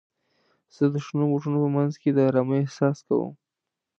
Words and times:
زه 0.75 0.83
د 0.93 0.95
شنو 1.05 1.25
بوټو 1.31 1.57
په 1.63 1.69
منځ 1.75 1.93
کې 2.01 2.09
د 2.13 2.19
آرامۍ 2.29 2.57
احساس 2.61 2.97
کوم. 3.07 3.31